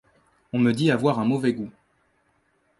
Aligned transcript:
On 0.51 0.57
me 0.57 0.71
dis 0.71 0.89
avoir 0.89 1.19
un 1.19 1.25
mauvais 1.25 1.53
goût 1.53 1.69